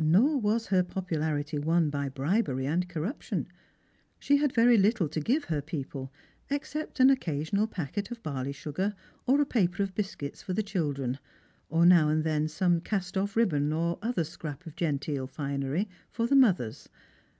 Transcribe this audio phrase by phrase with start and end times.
[0.00, 3.46] Nor was her popularity won by bribery and corruption.
[4.18, 6.10] She had very little to give her people,
[6.48, 7.50] except Q 30 Strangers and Pilgrims.
[7.50, 8.94] an occasional packet of barley sugar
[9.26, 11.18] or a paper of biscuits for the children,
[11.68, 16.26] or now and then some cast off ribbon or other ecrap of genteel finery for
[16.26, 16.88] the mothers.